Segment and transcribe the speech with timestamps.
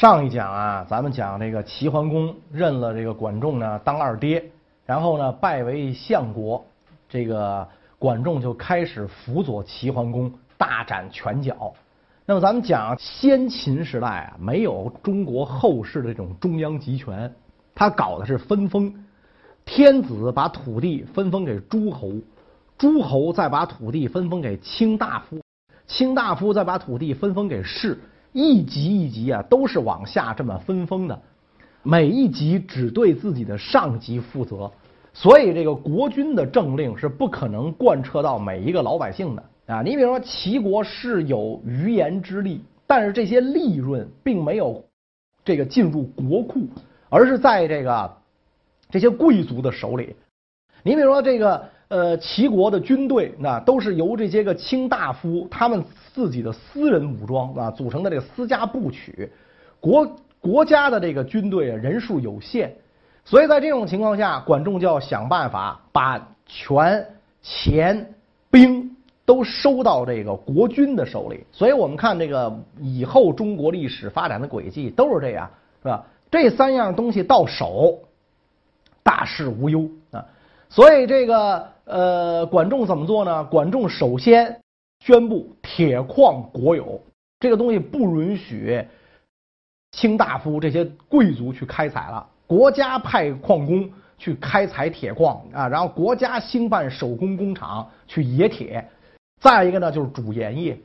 [0.00, 4.42] 上一讲啊，咱们讲这个齐桓公认了这个管仲呢当二爹，
[4.86, 6.64] 然后呢拜为相国，
[7.06, 7.68] 这个
[7.98, 11.74] 管仲就开始辅佐齐桓公大展拳脚。
[12.24, 17.30] 那么咱们讲先秦时代啊，没有中国后世的这种中央集权，
[17.74, 19.04] 他搞的是分封，
[19.66, 22.10] 天子把土地分封给诸侯，
[22.78, 25.42] 诸侯再把土地分封给卿大夫，
[25.86, 28.00] 卿大夫再把土地分封给士。
[28.32, 31.20] 一级一级啊，都是往下这么分封的，
[31.82, 34.70] 每一级只对自己的上级负责，
[35.12, 39.82] 所以这个国君的政令是不可能贯彻到每一个老百姓的啊。
[39.82, 44.84] 你比如说齐国是有余盐之利，但是这些利润并没有
[45.44, 46.68] 这个进入国库，
[47.08, 48.16] 而是在这个
[48.90, 50.14] 这些贵族的手里。
[50.82, 51.68] 你比如说这个。
[51.90, 55.82] 呃，齐国的军队那都是由这些个卿大夫他们
[56.14, 59.28] 自己的私人武装啊组成的这个私家部曲。
[59.80, 62.70] 国国家的这个军队人数有限，
[63.24, 67.04] 所以在这种情况下，管仲就要想办法把权、
[67.42, 68.14] 钱、
[68.52, 68.94] 兵
[69.26, 71.44] 都收到这个国君的手里。
[71.50, 75.50] 所以我们看这个以后中国历史发展的轨迹都是这样，
[75.82, 76.06] 是吧？
[76.30, 77.98] 这三样东西到手，
[79.02, 80.24] 大事无忧啊。
[80.70, 83.42] 所以这个呃，管仲怎么做呢？
[83.42, 84.60] 管仲首先
[85.04, 87.00] 宣布铁矿国有，
[87.40, 88.86] 这个东西不允许
[89.90, 98.88] 卿大夫这些贵族去开采了，国家派矿工去开采铁矿啊，然后国家兴办手工工厂去冶铁。
[99.40, 100.78] 再一个呢，就是煮盐业，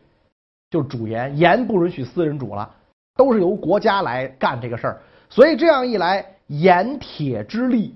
[0.72, 2.68] 就是煮盐，盐不允许私人煮了，
[3.16, 5.02] 都是由国家来干这个事儿。
[5.30, 7.94] 所以这样一来，盐铁之利。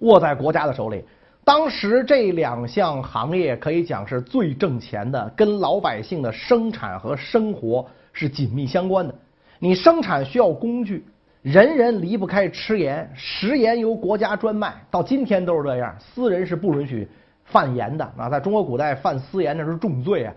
[0.00, 1.04] 握在国家的手里，
[1.44, 9.14] 当时这两项行业可以讲是最挣钱的，跟老百姓的生产和生活是紧密相关的。
[9.58, 11.04] 你生产需要工具，
[11.42, 17.06] 人人离不开吃盐，食盐由国家专卖，到今天都是这样，私人是不允许
[17.44, 18.28] 贩盐的啊！
[18.30, 20.34] 在中国古代贩私盐那是重罪啊！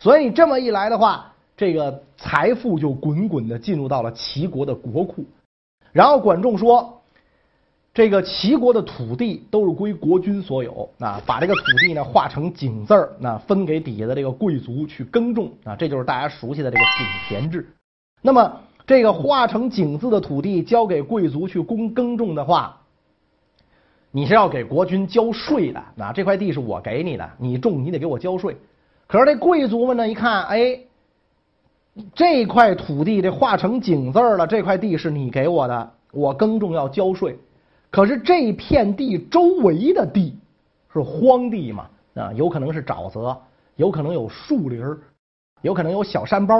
[0.00, 5.24] 所以这么一来的话，这个财富就滚滚的进入到了齐国的国库。
[5.92, 7.01] 然后管仲说。
[7.94, 17.68] 这个齐国的土地都是归国君所有啊，把这个土地呢划成井字儿，那分给底下的这个贵族去耕种啊，这就是大家熟悉的这个井田制。
[18.22, 22.80] 那么这个划成井字的土地交给贵族去耕耕种的话，
[24.10, 28.56] 你是要给国君交税的啊，这块地是我给你的，你种你得给我交税。
[29.06, 30.80] 可是这贵族们呢一看，哎，
[32.14, 37.36] 这块土地这划成井字儿了，这块地是你给我的，我耕种要交税。
[37.92, 40.34] 可是这片地周围的地
[40.90, 41.86] 是荒地嘛？
[42.14, 43.38] 啊，有可能是沼泽，
[43.76, 44.82] 有可能有树林，
[45.60, 46.54] 有可能有小山包。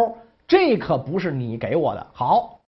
[0.47, 2.07] 这可不是你给我的。
[2.13, 2.61] 好，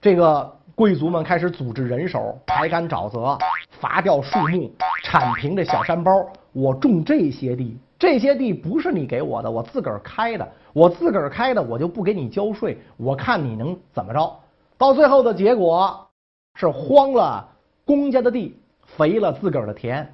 [0.00, 3.36] 这个贵族们开始组织人手，排干沼泽，
[3.80, 4.70] 伐掉树木，
[5.02, 6.12] 铲平这小山包。
[6.52, 10.48] 我种这些地，这些地不是你给我的，我自个儿开的。
[10.72, 12.78] 我自个儿开的，我就不给你交税。
[12.96, 14.38] 我看你能怎么着？
[14.78, 16.08] 到最后的结果
[16.54, 17.48] 是荒了。
[17.90, 18.56] 公家的地
[18.96, 20.06] 肥了自个儿的田，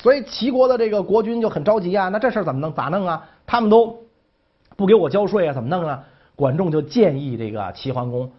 [0.00, 2.08] 所以齐国的这个国君就很着急啊。
[2.08, 2.72] 那这事儿怎么弄？
[2.72, 3.28] 咋弄啊？
[3.44, 4.04] 他们都
[4.76, 6.04] 不给我交税啊，怎么弄啊？
[6.36, 8.30] 管仲就建议这个齐桓公，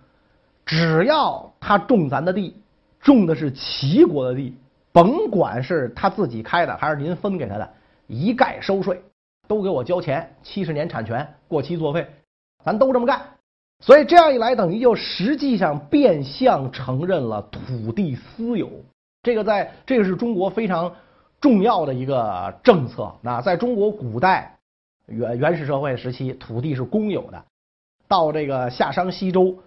[0.65, 2.55] 只要他种咱的地，
[3.01, 4.55] 种的是齐国的地，
[4.93, 7.69] 甭管是他自己开的还是您分给他的，
[8.07, 9.01] 一概收税，
[9.45, 12.07] 都给我交钱，七十年产权，过期作废，
[12.63, 13.21] 咱都这么干。
[13.79, 18.69] 所以这样一来，等于就实际上变相承认了土地私有。
[19.23, 20.93] 这个在这个是中国非常
[21.39, 23.11] 重要的一个政策。
[23.21, 24.57] 那在中国古代
[25.07, 27.37] 原原始社会时期，土地是公有的；
[28.07, 29.57] 到这个夏商西周，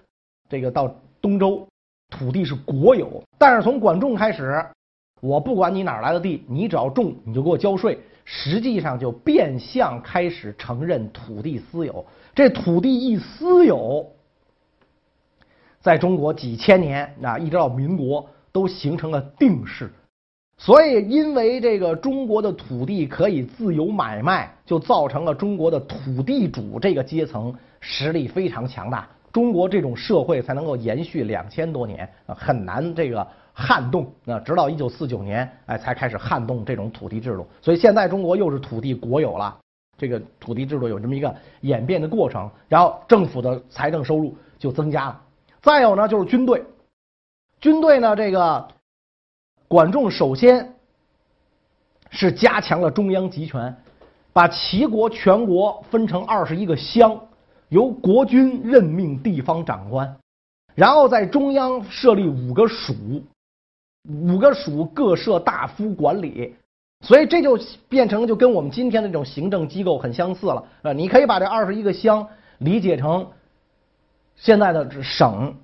[0.49, 1.67] 这个到东周，
[2.11, 3.23] 土地是国有。
[3.39, 4.65] 但是从管仲开始，
[5.23, 7.97] 我不管你哪来的地，你只要种，你就给我交税。
[8.25, 12.05] 实际上就变相开始承认土地私有。
[12.35, 14.05] 这土地一私有，
[15.81, 19.93] 在中国几千年啊，一直到民国都形成了定式。
[20.59, 29.09] 所以，因为这个中国的土地可以自由买卖，就造成了中国的土地主这个阶层实力非常强大。
[29.33, 34.39] 中国这种社会才能够延续两千多年啊，很难这个撼动啊。
[34.41, 37.47] 直到一九四九年，哎，才开始撼动这种土地制度。
[37.61, 39.59] 所以现在中国又是土地国有了。
[39.99, 45.21] 这个土地制度有这么一个演变的过程，然后政府的财政收入就增加了。
[45.61, 46.65] 再有呢，就是军队，
[47.61, 48.67] 军队呢，这个
[49.69, 50.75] 管仲首先
[52.11, 53.77] 是加强了中央集权，
[54.33, 57.21] 把齐国全国分成二十一个乡，
[57.73, 60.15] 由国君任命地方长官，
[60.75, 62.93] 然后在中央设立五个署，
[64.07, 66.55] 五个署各设大夫管理，
[67.01, 67.59] 所以这就
[67.89, 70.93] 变成就跟我们今天的这种行政机构很相似了啊！
[70.93, 72.29] 你可以把这二十一个乡
[72.59, 73.27] 理解成
[74.37, 75.55] 现在的省，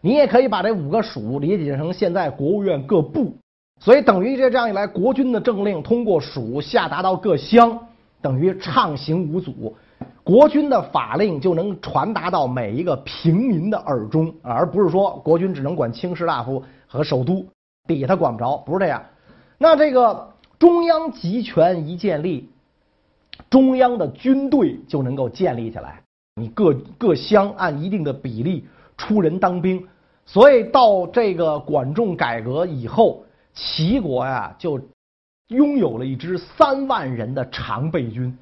[0.00, 3.36] 你也可以把这五个署理解成现在国务院各部，
[3.78, 7.78] 所以等于这这样一来，国君的政令通过署下达到各乡，
[8.22, 9.76] 等于畅行无阻。
[10.22, 17.46] 国君的法令就能传达到每一个平民的耳中，而不是说国君只能管卿士大夫和首都，
[17.86, 19.02] 底下他管不着，不是这样。
[19.58, 22.48] 那这个中央集权一建立，
[23.48, 26.02] 中央的军队就能够建立起来。
[26.36, 28.66] 你各各乡按一定的比例
[28.96, 29.86] 出人当兵，
[30.26, 34.80] 所以到这个管仲改革以后，齐国呀就
[35.48, 38.36] 拥有了一支三万人的常备军。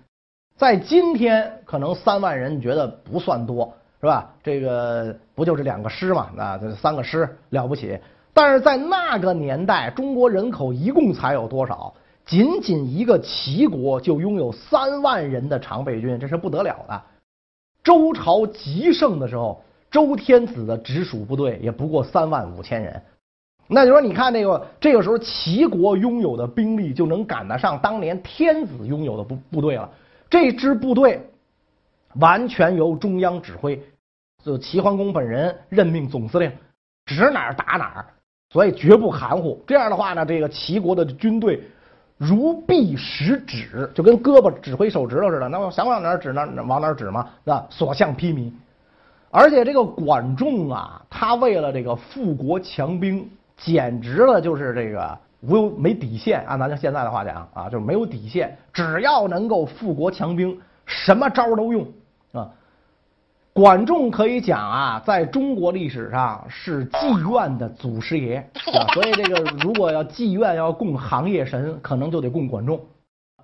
[0.58, 4.28] 在今天，可能三万人觉得不算多，是吧？
[4.42, 6.30] 这个不就是两个师嘛？
[6.36, 7.96] 啊，这三个师了不起。
[8.34, 11.94] 但是在那个年代，中国人口一共才有多少？
[12.26, 17.02] 仅仅一个齐国就拥有三万人的常备军，这是不得了的。
[17.84, 19.62] 周朝极盛的时候，
[19.92, 23.00] 周天子的直属部队也不过三万五千人。
[23.68, 29.88] 那就说，你看这个这个时候，齐国拥有的兵力就能赶得上当年天子拥有的部部队了。
[30.30, 31.26] 这支部队
[32.16, 33.82] 完全由中央指挥，
[34.44, 36.52] 就齐桓公本人任命总司令，
[37.06, 38.06] 指哪儿打哪儿，
[38.50, 39.62] 所以绝不含糊。
[39.66, 41.62] 这样的话呢，这个齐国的军队
[42.16, 47.66] 如臂使指，就跟胳膊指挥手指头似的，那么想往哪儿指哪往哪儿指嘛，是吧？
[47.70, 48.52] 所向披靡。
[49.30, 55.18] 而且这个管仲啊，他为了这个富国强兵，简直了就是这个。
[55.40, 58.58] 无没底线，按咱现在的话讲啊，就是没有底线。
[58.72, 61.86] 只要能够富国强兵，什么招都用
[62.32, 62.50] 啊。
[63.52, 68.36] 管仲可以讲啊，在中国历史上是妓院的祖师爷
[68.72, 68.82] 啊。
[68.92, 72.80] 所以这个如果要妓院要供行业神，可能就得供管仲。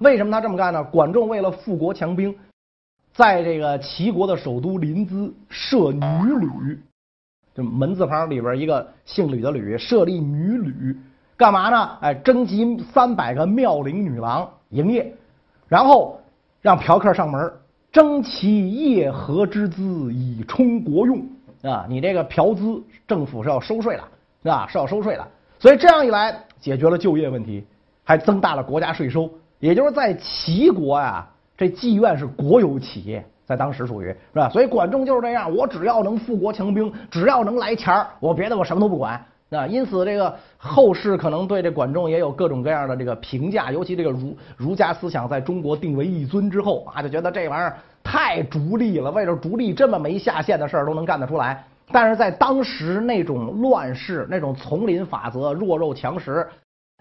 [0.01, 0.83] 为什么他这么干呢？
[0.83, 2.35] 管仲为了富国强兵，
[3.13, 6.01] 在这个齐国的首都临淄设女
[6.41, 6.83] 旅，
[7.55, 10.97] 就门字旁里边一个姓吕的吕，设立女旅。
[11.37, 11.91] 干嘛呢？
[12.01, 15.13] 哎，征集三百个妙龄女郎营业，
[15.67, 16.21] 然后
[16.61, 17.53] 让嫖客上门，
[17.91, 19.83] 征其夜合之资
[20.13, 21.19] 以充国用
[21.63, 21.87] 啊！
[21.89, 24.03] 你这个嫖资，政府是要收税的，
[24.45, 24.67] 是吧？
[24.69, 25.27] 是要收税的。
[25.59, 27.67] 所以这样一来，解决了就业问题，
[28.05, 29.29] 还增大了国家税收。
[29.59, 31.27] 也就是在齐国呀，
[31.57, 34.49] 这妓院是国有企业，在当时属于是吧？
[34.51, 39.21] 所以管仲就是这样，我只要能富国强兵，只要能来钱我别的我什么都不管。
[39.55, 51.65] 啊，因此这个后世可能对这管仲也有各种各样的这个评价，尤其这个儒儒家思想在中国定为一尊之后啊，就觉得这玩意儿太逐利了，为了逐利这么没下限的事儿都能干得出来。
[51.93, 56.47] 但是在当时那种乱世、那种丛林法则、弱肉强食，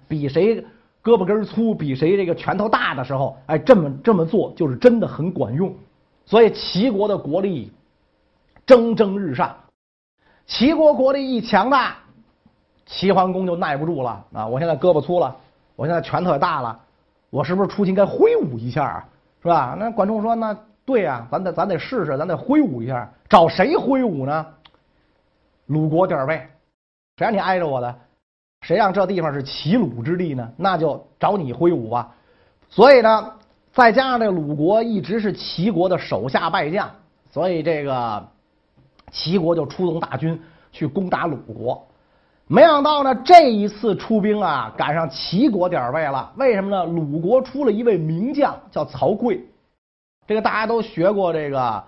[0.09, 0.61] 比谁
[1.01, 5.73] 胳膊根粗、比谁这个拳头大的时候，哎，这么这么做就是真的很管用。
[6.25, 7.71] 所以齐国的国力
[8.65, 9.55] 蒸蒸日上，
[10.45, 11.97] 齐国国力一强大。
[12.95, 14.45] 齐桓公就耐不住了啊！
[14.45, 15.35] 我现在胳膊粗了，
[15.75, 16.79] 我现在拳头也大了，
[17.31, 19.05] 我是不是出去应该挥舞一下啊？
[19.41, 19.75] 是吧？
[19.79, 20.55] 那管仲说：“那
[20.85, 23.11] 对呀，咱得咱得试试，咱得挥舞一下。
[23.27, 24.45] 找谁挥舞呢？
[25.65, 26.35] 鲁国点儿背，
[27.17, 27.95] 谁让你挨着我的？
[28.61, 30.47] 谁让这地方是齐鲁之地呢？
[30.55, 32.13] 那就找你挥舞吧。
[32.69, 33.33] 所以呢，
[33.73, 36.87] 再加上这鲁国一直是齐国的手下败将，
[37.31, 38.23] 所以这个
[39.11, 40.39] 齐国就出动大军
[40.71, 41.83] 去攻打鲁国。”
[42.53, 46.31] 没想到呢，这一次出兵啊，赶上齐国点儿背了。
[46.37, 46.85] 为什么呢？
[46.85, 49.41] 鲁国出了一位名将，叫曹刿。
[50.27, 51.83] 这个大家都学过，这个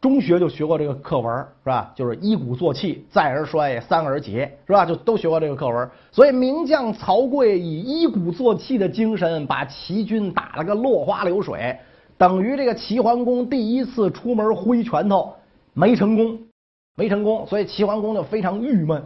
[0.00, 1.32] 中学就学过这个课文，
[1.62, 1.92] 是吧？
[1.94, 4.84] 就是一鼓作气，再而衰，三而竭，是吧？
[4.84, 5.88] 就都学过这个课文。
[6.10, 11.78] 所以名将曹刿以一鼓作气的精神，把齐军打了个落花流水，
[12.18, 15.32] 等于这个齐桓公第一次出门挥拳头
[15.72, 16.36] 没成功，
[16.96, 19.00] 没成功，所以齐桓公就非常郁闷。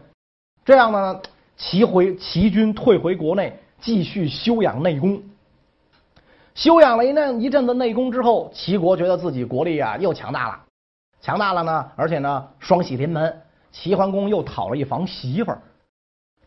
[0.69, 1.19] 这样呢，
[1.57, 5.19] 齐回齐军退回国内，继续休养内功。
[6.55, 10.61] 休养了一阵一阵子内功之后，齐国觉得自己国力啊又强大了，
[11.23, 13.35] 强大了呢，而且呢双喜临门。
[13.73, 15.59] 齐桓公又讨了一房媳妇儿，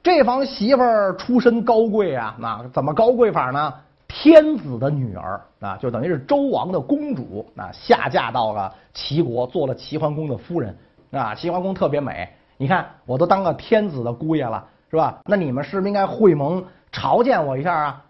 [0.04, 3.74] 这房媳妇儿出身高贵啊，那怎么高贵法呢？
[4.08, 10.78] 天子的女儿啊，就等于是周王的公主啊，下嫁到了齐国，做了齐桓公的夫人
[11.10, 11.34] 啊。
[11.34, 12.32] 齐桓公特别美。
[12.62, 15.20] 你看，我都当个天子的姑爷了，是吧？
[15.26, 18.06] 那你们是不是应该会盟朝见我一下啊？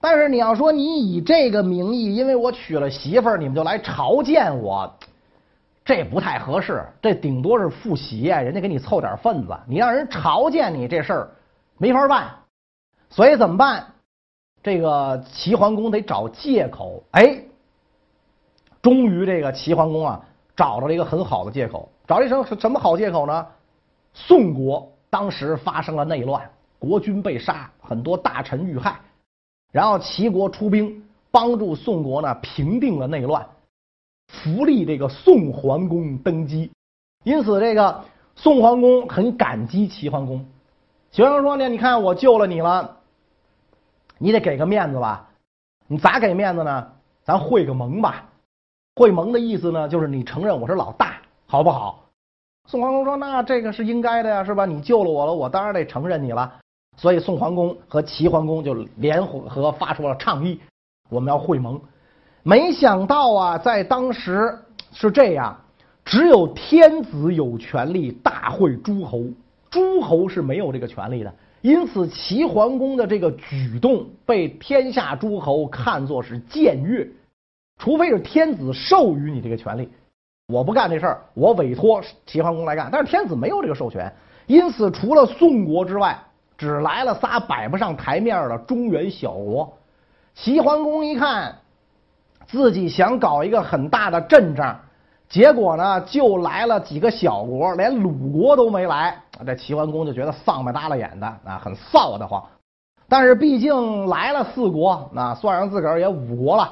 [0.00, 4.90] 但是你要说你以这个名义，因为我娶了媳妇儿，你们就来朝见我，
[5.84, 11.30] 这不太合适，这顶多是赴喜宴，人家给你凑点份子，你让人朝见你这事儿
[11.76, 12.30] 没法办，
[13.10, 13.84] 所以怎么办？
[14.62, 17.02] 这个齐桓公得找借口。
[17.10, 17.38] 哎，
[18.80, 20.22] 终于这个齐桓公啊
[20.56, 23.46] 找到了一个很好的借口，找一什什么好借口呢？
[24.14, 29.00] 宋国当时发生了内乱，国君被杀，很多大臣遇害，
[29.72, 33.46] 然后齐国出兵帮助宋国呢平定了内乱。
[34.28, 36.70] 扶立这个宋桓公登基，
[37.24, 38.04] 因此这个
[38.34, 40.46] 宋桓公很感激齐桓公。
[41.10, 42.96] 齐桓公说呢：“你看我救了你了，
[44.18, 45.28] 你得给个面子吧？
[45.86, 46.92] 你咋给面子呢？
[47.22, 48.30] 咱会个盟吧。
[48.96, 52.03] 会盟的意思呢，就是你承认我是老大，好不好？”
[52.66, 54.64] 宋桓公说：“那这个是应该的呀，是吧？
[54.64, 56.52] 你救了我了，我当然得承认你了。”
[56.96, 60.60] 所以宋桓公和齐桓公就联合发出了倡议
[61.10, 61.80] ：“我们要会盟。”
[62.42, 64.56] 没想到啊，在当时
[64.92, 65.58] 是这样，
[66.04, 69.24] 只有天子有权利大会诸侯，
[69.70, 71.34] 诸侯是没有这个权利的。
[71.62, 77.08] 因此，齐桓公的这个举动被天下诸侯看作是僭越，
[77.78, 79.88] 除非是天子授予你这个权利，
[80.48, 82.88] 我不干这事儿，我委托齐桓公来干。
[82.92, 84.12] 但是天子没有这个授权，
[84.46, 86.18] 因此除了宋国之外，
[86.56, 89.72] 只来了仨摆不上台面的中原小国。
[90.34, 91.56] 齐桓公一看。
[92.46, 94.78] 自己想搞一个很大的阵仗，
[95.30, 99.18] 结果呢，就来了几个小国，连鲁国都没来。
[99.46, 102.44] 这齐桓公就觉得丧不耷拉眼的啊，很臊得慌。
[103.08, 106.70] 但是毕竟来了四国，那算上自个儿也五国了，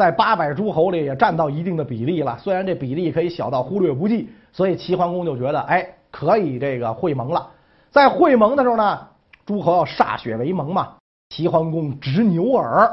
[0.00, 2.38] 在八百诸侯里也占到一定的比例了。
[2.38, 7.46] 虽然这比例可以小到忽略不计，所以齐桓公就觉得，哎，可以这个会盟了。
[7.90, 9.06] 在会盟的时候呢，
[9.44, 10.96] 诸侯要歃血为盟嘛。
[11.28, 12.90] 齐桓公执牛耳，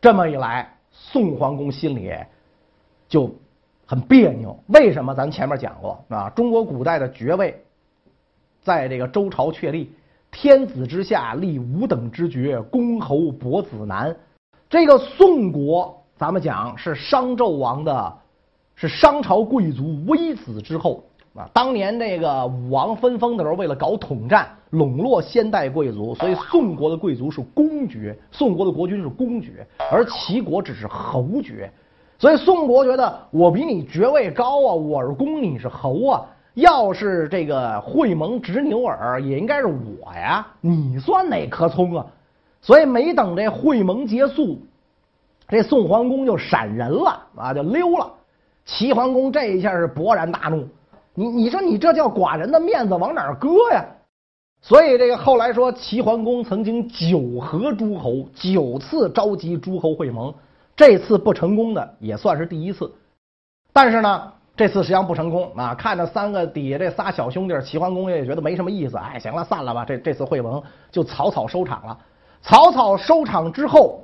[0.00, 0.68] 这么一来。
[0.90, 2.12] 宋桓公心里
[3.08, 3.32] 就
[3.86, 5.14] 很别扭，为什么？
[5.14, 7.62] 咱前面讲过啊，中国古代的爵位，
[8.60, 9.92] 在这个周朝确立，
[10.32, 14.16] 天子之下立五等之爵，公侯伯子男。
[14.68, 18.12] 这个宋国，咱们讲是商纣王的，
[18.76, 21.02] 是商朝贵族微子之后。
[21.34, 31.68] 啊，当年这个武王分封的时候，为了搞统战，笼络先代贵族，所以宋国的贵族是公爵，宋国的国君是公爵，而齐国只是侯爵。
[32.20, 36.24] 所以宋国觉得我比你爵位高啊，我是公，你是侯啊。
[36.54, 42.06] 要是这个会盟执牛耳，也应该是我呀，你算哪棵葱啊？
[42.62, 44.60] 所以没等这会盟结束，
[45.48, 48.10] 这宋桓公就闪人了啊，就溜了。
[48.64, 50.66] 齐桓公这一下是勃然大怒。
[51.14, 53.84] 你你说你这叫寡人的面子往哪儿搁呀？
[54.62, 60.32] 所以这个后来说齐桓公曾经九合诸侯，九次召集诸侯会盟，
[60.74, 62.90] 这次不成功的也算是第一次。
[63.72, 65.74] 但是呢，这次实际上不成功啊！
[65.74, 69.84] 看着三个底下这仨小兄弟，齐桓公也觉得没什么意思，哎，行了，散了吧。
[69.84, 71.98] 这这次会盟就草草收场了。
[72.40, 74.03] 草草收场之后，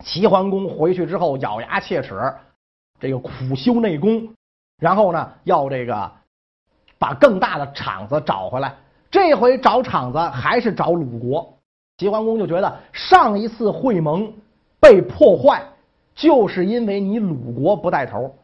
[0.00, 2.34] 齐桓公回去之后咬牙切齿，
[2.98, 4.34] 这个苦修内功，
[4.78, 6.12] 然后呢要这个。
[6.98, 8.74] 把更大的场子找回来，
[9.10, 11.54] 这回找场子还是找鲁国。
[11.96, 14.30] 齐桓公就觉得上一次会盟
[14.78, 15.62] 被破坏，
[16.14, 18.34] 就是因为你鲁国不带头。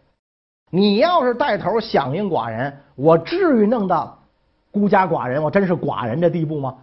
[0.70, 4.18] 你要是带头响应寡人，我至于弄到
[4.70, 6.78] 孤家寡人，我真是寡人的地步吗？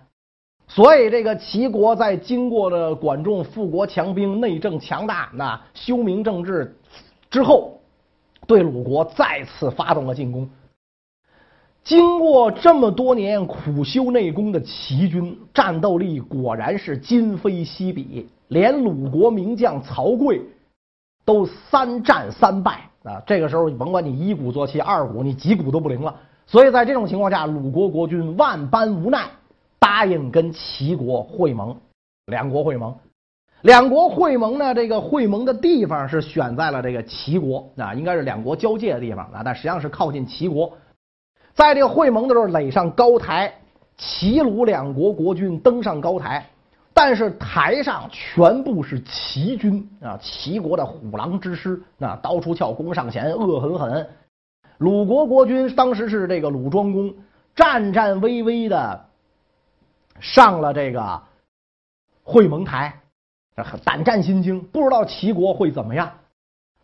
[0.73, 6.75] 所以这个齐国在经过了管仲富国强兵、内政强大、那修明政治
[7.29, 7.79] 之后，
[8.47, 10.49] 对鲁国再次发动了进攻。
[11.83, 20.41] 经过这么多年苦修内功的齐军，战斗力果然是今非昔比，连鲁国名将曹刿
[21.23, 23.21] 都三战三败啊！
[23.27, 26.15] 这个时候，甭管你一鼓作气，二鼓你几鼓都不灵了。
[26.47, 29.29] 所以在这种情况下，鲁国国君万般无奈，
[29.83, 31.75] 答应跟齐国会盟。
[32.27, 32.95] 两国会盟，
[33.63, 34.73] 两国会盟呢？
[34.73, 40.71] 这个会盟的地方是选在了这个齐国啊，应该是两国交界的地方啊，但实际上是靠近齐国。
[41.53, 43.53] 在这个会盟的时候，垒上高台，
[43.97, 46.47] 齐鲁两国国君登上高台，
[46.93, 54.07] 但是台上全部是齐军啊，齐国的虎狼之师，那刀出鞘，弓上弦，恶狠狠。
[54.77, 57.13] 鲁国国君当时是这个鲁庄公，
[57.53, 59.05] 战战巍巍的
[60.19, 61.21] 上了这个
[62.23, 63.01] 会盟台，
[63.83, 66.11] 胆战心惊，不知道齐国会怎么样。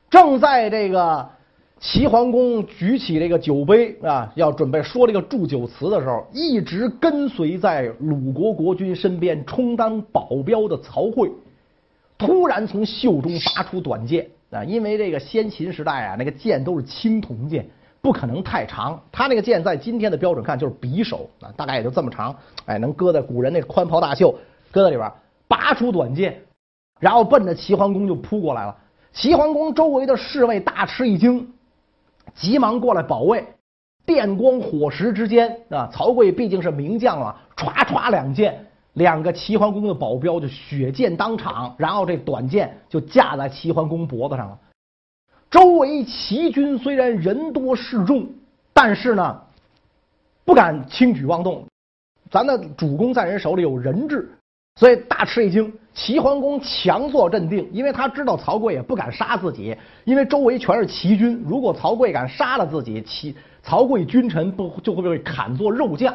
[0.10, 1.30] 正在这个。
[1.82, 11.32] 齐桓公举起这个酒杯啊，要准备说这个祝酒词的时候，一直跟随在鲁国国君身边充当保镖的曹刿，
[12.18, 17.66] 突然从袖中拔出短剑，啊，因为这个先秦时代啊，那个剑都是青铜剑，
[18.02, 19.00] 不可能太长。
[19.12, 24.34] 他那个剑在今天的标准看就是匕首啊，大概也就这么长，哎，能搁在古人那宽袍大袖，
[24.72, 25.12] 搁在里边，
[25.48, 26.42] 拔出短剑，
[27.00, 28.76] 然后奔着齐桓公就扑过来了。
[29.12, 31.52] 齐桓公周围的侍卫大吃一惊，
[32.36, 33.46] 急忙过来保卫。
[34.06, 44.58] 电光火石之间啊，曹刿毕竟是名将啊，歘歘两剑，两个齐桓公的保镖就血溅当场，然后这短剑就架在齐桓公脖子上了。
[45.50, 48.28] 周围齐军虽然人多势众，
[48.74, 49.42] 但是呢，
[50.46, 51.66] 不敢轻举妄动。
[52.30, 54.30] 咱的主公在人手里有人质，
[54.76, 55.74] 所以大吃一惊。
[55.96, 59.76] 齐桓公强作镇定，因为他知道曹刿也不敢杀自己，
[60.06, 63.36] 因为周围全是齐军，如果曹刿敢杀了自己，齐。
[63.64, 66.14] 曹刿君臣不就会被砍作肉酱，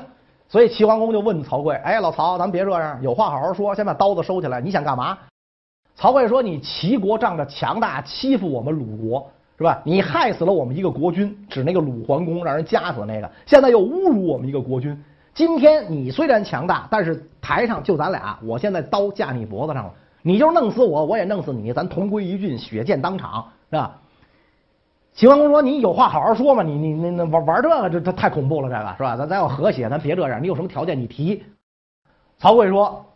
[0.49, 5.19] 所以齐桓公就问曹刿：“哎，老曹，咱别这样，有话好好说，先把刀子收起来，你想干嘛？”
[5.97, 9.81] 曹劌说：“你齐国仗着强大欺负我们鲁国，是吧？
[9.85, 15.01] 你害死了我们一个国君，指那个鲁桓公，让人夹死那个，现在又侮辱我们一个国君。
[15.33, 23.99] 今天你虽然强大，但是台上就咱俩，我现在刀架你脖子上了，你就弄死我，我也弄死你，咱同归于尽，血溅当场，是吧？”
[25.15, 29.17] 齐桓公说：“你有话好好说嘛，你你那那玩玩这个，这这太恐怖了，这个是吧？
[29.17, 30.43] 咱咱要和谐，咱别这样。
[30.43, 31.41] 你有什么条件，你提。”
[32.37, 33.07] 曹劌说：“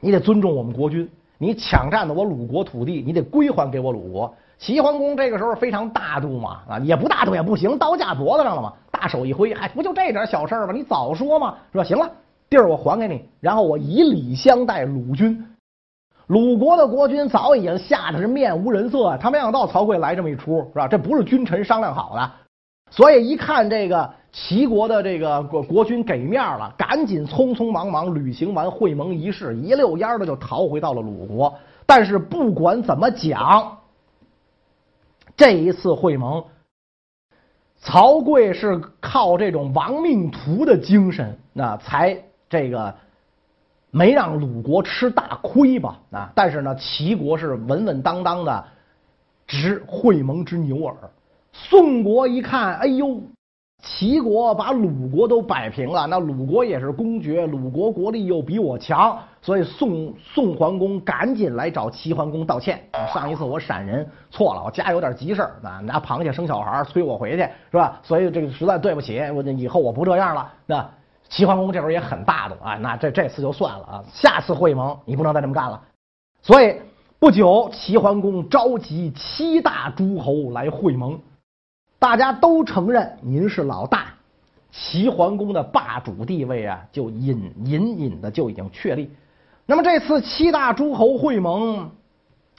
[0.00, 1.08] 你得尊重我们国君，
[1.40, 10.72] 你抢占了我鲁国土地，你得归还给我鲁国。”齐桓公这个时候非常大度嘛，啊，也不大度也不行，刀架脖子上了嘛，大手一挥，哎，不就这点小事吗？
[10.74, 11.82] 你早说嘛，是吧？
[11.84, 12.10] 行了，
[12.50, 15.42] 地儿我还给你，然后我以礼相待鲁军。
[16.26, 20.86] 鲁国的国君早已经吓得是面无人色，他没想到曹刿来这么一出，是吧？
[20.86, 22.30] 这不是君臣商量好的，
[22.90, 31.54] 所以一看这个齐国的这个国国君给面了，赶紧匆匆忙忙履行完会盟仪式，一溜烟的就逃回到了鲁国。
[31.86, 33.78] 但是不管怎么讲，
[35.36, 36.44] 这一次会盟，
[37.80, 42.16] 曹刿是靠这种亡命徒的精神，那才
[42.48, 42.94] 这个。
[43.92, 45.98] 没让鲁国吃大亏吧？
[46.12, 46.30] 啊！
[46.32, 48.64] 但是呢，齐国是稳稳当当的
[49.48, 50.94] 执会盟之牛耳。
[51.52, 53.20] 宋国一看，哎呦，
[53.82, 62.80] 齐国把鲁国都摆平了，那鲁国也是公爵，鲁国国力又比我强，所以宋宋桓公赶紧来找齐桓公道歉。
[63.12, 67.38] 上一次我闪人错了，我家有点急事啊，拿螃蟹生小孩催我回去
[67.70, 67.98] 是吧？
[68.02, 70.52] 所以这个实在对不起，我以后我不这样了。
[70.66, 70.88] 那。
[71.28, 75.80] 齐桓公这会儿也很大度啊，那这这次就算了啊，下次会盟你不能再这么干了。
[76.42, 76.74] 所以
[77.20, 81.16] 不久，齐桓公召集七大诸侯来会盟，
[82.00, 84.06] 大家都承认您是老大，
[84.72, 89.10] 齐桓公的霸主地位啊，就隐隐隐的就已经确立。
[89.66, 91.90] 那么这次七大诸侯会盟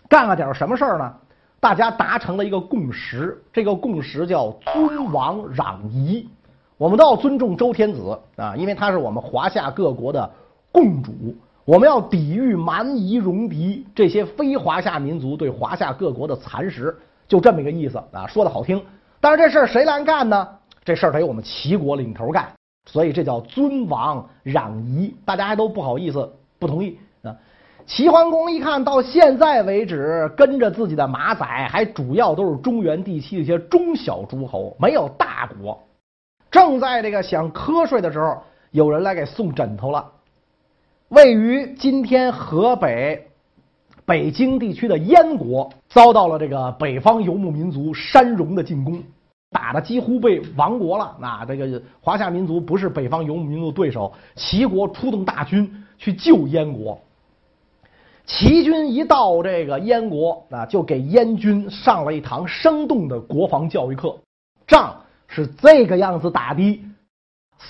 [0.07, 1.11] 干了点什么事儿呢？
[1.59, 6.29] 大家达成了一个共识，这个共识叫尊王攘夷。
[6.77, 10.31] 我们都要尊重周天子啊，因为他是我们华夏各国的
[10.71, 11.11] 共主。
[11.65, 16.95] 我们要抵御蛮夷戎狄这些非华夏民族对华夏各国的蚕食，
[17.27, 18.79] 就这么一个意思啊，说的好听。
[19.21, 20.47] 但是这事儿谁来干呢？
[20.83, 22.51] 这事儿得我们齐国领头干，
[22.89, 25.15] 所以这叫尊王攘夷。
[25.23, 27.37] 大家还都不好意思不同意啊。
[27.85, 35.79] 齐桓公一看到现在为止，跟着自己的马仔还主要都是中原地区的一些中小诸侯，没有大国。
[36.49, 40.11] 正在这个想瞌睡的时候，有人来给送枕头了。
[41.09, 43.30] 位于今天河北
[44.11, 49.01] 北京地区的燕国，遭到了这个北方游牧民族山戎的进攻，
[49.51, 51.15] 打得几乎被亡国了。
[51.21, 56.99] 那这个华夏民族不是北方游牧民族对手，齐国出动大军去救燕国。
[58.25, 64.13] 齐军一到这个燕国，啊，就给燕军上了一堂生动的国防教育课，
[64.67, 64.93] 仗。
[65.33, 66.83] 是这个样子打的，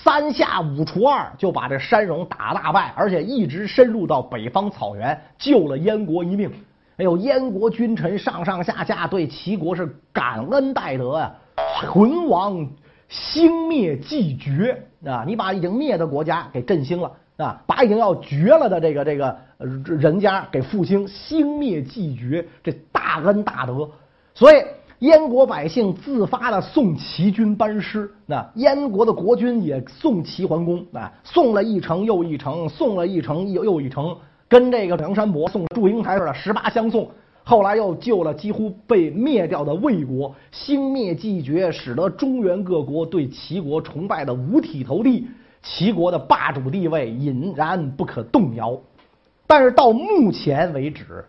[0.02, 6.50] 三下五除二就把这山戎打大败，而且一直深入到北方草原，救了燕国一命。
[6.96, 11.32] 哎呦，燕国君臣上上下下对齐国是感恩戴德呀，
[11.80, 12.68] 存亡
[13.08, 15.24] 兴灭俱绝啊！
[15.26, 19.36] 你把已经灭的国家给振兴了啊，把已经要绝了的这个这个
[19.84, 23.88] 人家给复兴，兴灭俱绝，这大恩大德，
[24.34, 24.56] 所以。
[25.02, 34.16] 燕国百姓自发的送齐军班师，那燕国的国君也送齐桓公啊，送了一程又一程，送了一程又又一程，
[34.48, 37.10] 跟这个梁山伯送祝英台似的，十八相送。
[37.42, 45.26] 后来又救了几乎被灭掉的魏国，兴灭俱绝，使得中原各国对齐国崇拜的五体投地，
[45.64, 48.78] 齐国的霸主地位俨然不可动摇。
[49.48, 51.24] 但是到目前为止，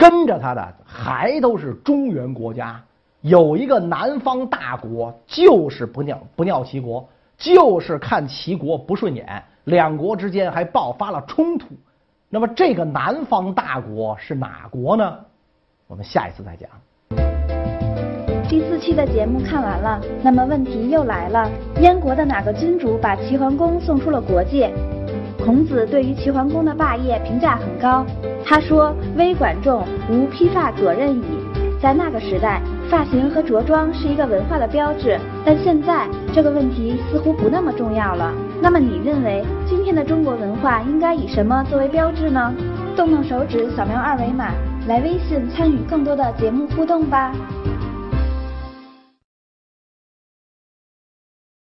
[0.00, 2.80] 跟着他的还都是中原国家。
[3.20, 11.66] 有一个南方大国，就是不尿不尿齐国，就是看齐国不顺眼，两国之间还爆发了冲突。
[12.30, 15.18] 那么这个南方大国是哪国呢？
[15.86, 16.70] 我们下一次再讲。
[18.48, 21.46] 第四期的节目看完了，那么问题又来了：
[21.82, 24.72] 燕国的哪个君主把齐桓公送出了国界？
[25.44, 28.04] 孔子对于齐桓公的霸业评价很高，
[28.44, 31.22] 他说：“微管仲，吾披发左衽矣。”
[31.80, 32.60] 在那个时代。
[32.90, 38.34] 发型和着装是一个文化的标志，但现在这个问题似乎不那么重要了。
[38.60, 42.52] 那么你认为今天的中国文化应该以什么作为标志呢？
[42.96, 44.50] 动动手指，扫描二维码，
[44.88, 47.32] 来微信参与更多的节目互动吧。